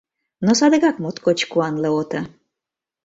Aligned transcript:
Но 0.45 0.51
садыгак 0.59 0.95
моткоч 1.03 1.39
куанле 1.51 1.89
ото. 1.99 2.19